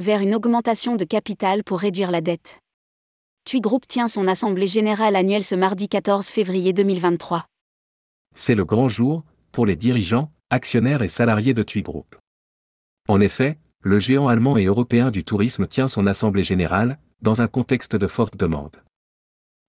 [0.00, 2.58] vers une augmentation de capital pour réduire la dette.
[3.44, 7.44] TUI Group tient son assemblée générale annuelle ce mardi 14 février 2023.
[8.34, 12.16] C'est le grand jour pour les dirigeants, actionnaires et salariés de TUI Group.
[13.08, 17.48] En effet, le géant allemand et européen du tourisme tient son assemblée générale, dans un
[17.48, 18.82] contexte de forte demande.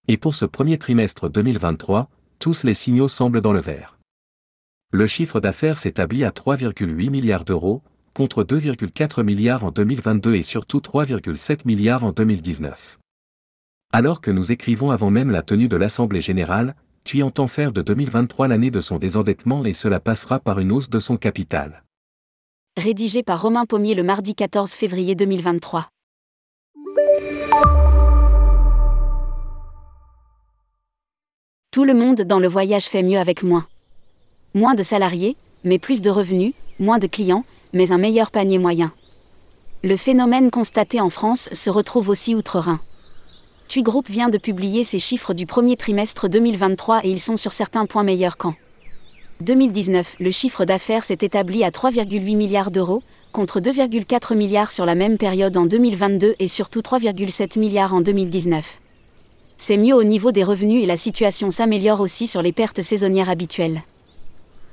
[0.08, 4.00] Et pour ce premier trimestre 2023, tous les signaux semblent dans le vert.
[4.94, 7.82] Le chiffre d'affaires s'établit à 3,8 milliards d'euros,
[8.14, 13.00] contre 2,4 milliards en 2022 et surtout 3,7 milliards en 2019.
[13.94, 17.82] Alors que nous écrivons avant même la tenue de l'Assemblée générale, TUI entend faire de
[17.82, 21.84] 2023 l'année de son désendettement et cela passera par une hausse de son capital.
[22.78, 25.90] Rédigé par Romain Pommier le mardi 14 février 2023.
[31.72, 33.66] Tout le monde dans le voyage fait mieux avec moins.
[34.54, 38.92] Moins de salariés, mais plus de revenus, moins de clients, mais un meilleur panier moyen.
[39.84, 42.80] Le phénomène constaté en France se retrouve aussi outre-Rhin.
[43.68, 47.54] TUI Group vient de publier ses chiffres du premier trimestre 2023 et ils sont sur
[47.54, 48.54] certains points meilleurs qu'en
[49.40, 50.18] 2019.
[50.20, 55.18] Le chiffre d'affaires s'est établi à 3,8 milliards d'euros, contre 2,4 milliards sur la même
[55.18, 58.82] période en 2022 et surtout 3,7 milliards en 2019
[59.62, 63.30] c'est mieux au niveau des revenus et la situation s'améliore aussi sur les pertes saisonnières
[63.30, 63.84] habituelles.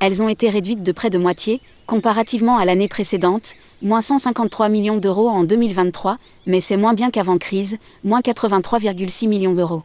[0.01, 4.99] Elles ont été réduites de près de moitié, comparativement à l'année précédente, moins 153 millions
[4.99, 9.83] d'euros en 2023, mais c'est moins bien qu'avant crise, moins 83,6 millions d'euros.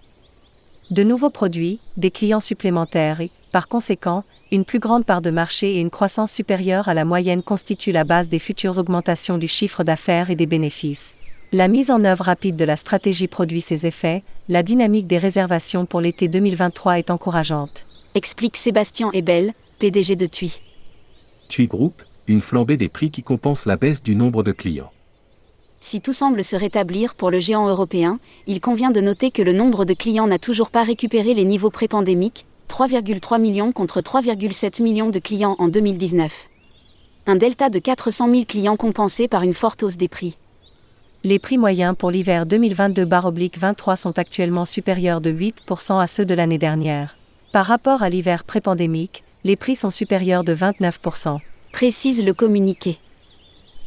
[0.91, 5.75] De nouveaux produits, des clients supplémentaires et, par conséquent, une plus grande part de marché
[5.75, 9.85] et une croissance supérieure à la moyenne constituent la base des futures augmentations du chiffre
[9.85, 11.15] d'affaires et des bénéfices.
[11.53, 15.85] La mise en œuvre rapide de la stratégie produit ses effets, la dynamique des réservations
[15.85, 17.85] pour l'été 2023 est encourageante.
[18.13, 20.59] Explique Sébastien Ebel, PDG de TUI.
[21.53, 24.91] TUI Group, une flambée des prix qui compense la baisse du nombre de clients.
[25.81, 29.53] Si tout semble se rétablir pour le géant européen, il convient de noter que le
[29.53, 35.11] nombre de clients n'a toujours pas récupéré les niveaux pré-pandémiques, 3,3 millions contre 3,7 millions
[35.11, 36.49] de clients en 2019.
[37.27, 40.37] Un delta de 400 000 clients compensé par une forte hausse des prix.
[41.23, 46.57] Les prix moyens pour l'hiver 2022-23 sont actuellement supérieurs de 8% à ceux de l'année
[46.57, 47.15] dernière.
[47.51, 51.39] Par rapport à l'hiver pré-pandémique, les prix sont supérieurs de 29%.
[51.73, 52.97] Précise le communiqué.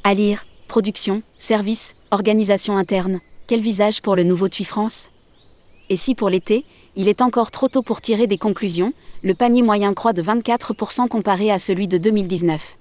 [0.05, 5.09] À lire, production, service, organisation interne, quel visage pour le nouveau TUI France?
[5.89, 9.63] Et si pour l'été, il est encore trop tôt pour tirer des conclusions, le panier
[9.63, 12.77] moyen croît de 24% comparé à celui de 2019.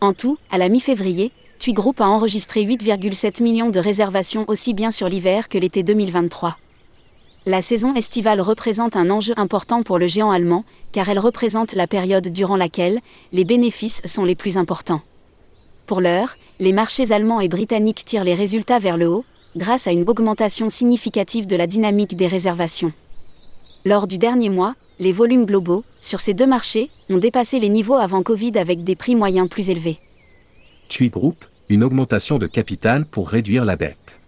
[0.00, 4.92] En tout, à la mi-février, TUI Group a enregistré 8,7 millions de réservations aussi bien
[4.92, 6.56] sur l'hiver que l'été 2023.
[7.46, 11.86] La saison estivale représente un enjeu important pour le géant allemand, car elle représente la
[11.86, 13.00] période durant laquelle
[13.32, 15.02] les bénéfices sont les plus importants.
[15.86, 19.24] Pour l'heure, les marchés allemands et britanniques tirent les résultats vers le haut,
[19.56, 22.92] grâce à une augmentation significative de la dynamique des réservations.
[23.84, 27.94] Lors du dernier mois, les volumes globaux, sur ces deux marchés, ont dépassé les niveaux
[27.94, 29.98] avant Covid avec des prix moyens plus élevés.
[30.88, 34.20] TUI Group, une augmentation de capital pour réduire la dette.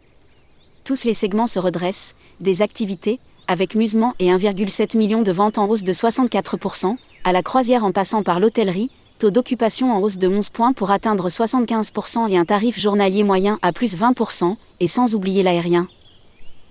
[0.85, 3.19] Tous les segments se redressent, des activités,
[3.51, 6.95] avec Musement et 1,7 million de ventes en hausse de 64%,
[7.25, 10.93] à la croisière en passant par l'hôtellerie, taux d'occupation en hausse de 11 points pour
[10.93, 15.89] atteindre 75% et un tarif journalier moyen à plus 20%, et sans oublier l'aérien.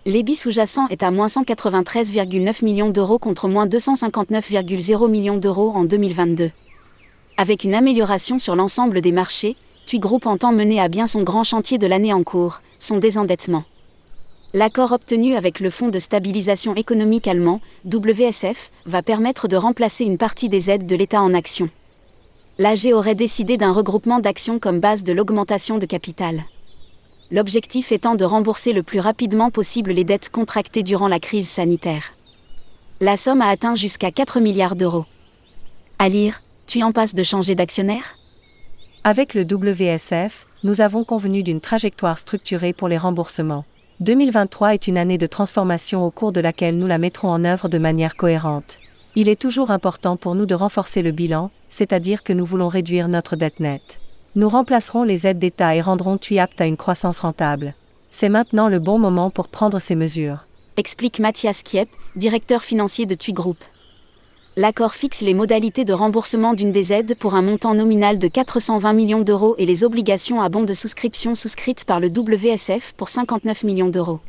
[0.06, 6.50] L'EBI sous-jacent est à moins 193,9 millions d'euros contre moins 259,0 millions d'euros en 2022.
[7.36, 11.44] Avec une amélioration sur l'ensemble des marchés, TUI Group entend mener à bien son grand
[11.44, 13.66] chantier de l'année en cours, son désendettement.
[14.56, 20.18] L'accord obtenu avec le Fonds de stabilisation économique allemand, WSF, va permettre de remplacer une
[20.18, 21.70] partie des aides de l'État en actions.
[22.58, 26.46] L'AG aurait décidé d'un regroupement d'actions comme base de l'augmentation de capital.
[27.30, 32.14] L'objectif étant de rembourser le plus rapidement possible les dettes contractées durant la crise sanitaire.
[33.02, 35.06] La somme a atteint jusqu'à 4 milliards d'euros.
[36.00, 38.18] À lire, tu en passes de changer d'actionnaire?
[39.04, 43.64] Avec le WSF, nous avons convenu d'une trajectoire structurée pour les remboursements.
[44.02, 47.68] 2023 est une année de transformation au cours de laquelle nous la mettrons en œuvre
[47.68, 48.80] de manière cohérente.
[49.16, 53.10] Il est toujours important pour nous de renforcer le bilan, c'est-à-dire que nous voulons réduire
[53.10, 54.00] notre dette nette.
[54.36, 57.74] Nous remplacerons les aides d'État et rendrons TUI apte à une croissance rentable.
[58.10, 60.46] C'est maintenant le bon moment pour prendre ces mesures.
[60.78, 63.58] Explique Mathias Kiep, directeur financier de TUI Group
[64.60, 68.92] l'accord fixe les modalités de remboursement d'une des aides pour un montant nominal de 420
[68.92, 73.64] millions d'euros et les obligations à bons de souscription souscrites par le WSF pour 59
[73.64, 74.20] millions d'euros.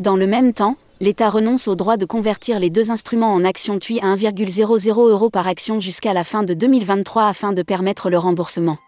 [0.00, 3.78] Dans le même temps, l'État renonce au droit de convertir les deux instruments en actions
[3.78, 8.18] TUI à 1,00 euros par action jusqu'à la fin de 2023 afin de permettre le
[8.18, 8.78] remboursement.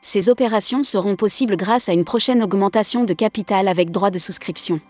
[0.00, 4.80] Ces opérations seront possibles grâce à une prochaine augmentation de capital avec droit de souscription.